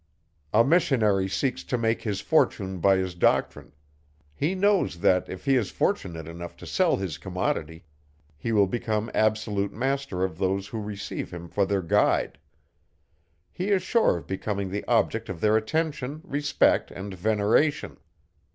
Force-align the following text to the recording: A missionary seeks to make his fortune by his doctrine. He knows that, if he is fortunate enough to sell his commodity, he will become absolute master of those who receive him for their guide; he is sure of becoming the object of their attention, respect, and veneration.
A 0.51 0.63
missionary 0.63 1.27
seeks 1.29 1.63
to 1.65 1.77
make 1.77 2.01
his 2.01 2.21
fortune 2.21 2.79
by 2.79 2.97
his 2.97 3.13
doctrine. 3.13 3.71
He 4.33 4.55
knows 4.55 5.01
that, 5.01 5.29
if 5.29 5.45
he 5.45 5.55
is 5.55 5.69
fortunate 5.69 6.27
enough 6.27 6.57
to 6.57 6.65
sell 6.65 6.95
his 6.97 7.19
commodity, 7.19 7.83
he 8.35 8.51
will 8.51 8.65
become 8.65 9.11
absolute 9.13 9.71
master 9.71 10.23
of 10.23 10.39
those 10.39 10.69
who 10.69 10.81
receive 10.81 11.29
him 11.29 11.47
for 11.47 11.67
their 11.67 11.83
guide; 11.83 12.39
he 13.51 13.69
is 13.69 13.83
sure 13.83 14.17
of 14.17 14.25
becoming 14.25 14.71
the 14.71 14.83
object 14.87 15.29
of 15.29 15.39
their 15.39 15.55
attention, 15.55 16.21
respect, 16.23 16.89
and 16.89 17.13
veneration. 17.13 17.97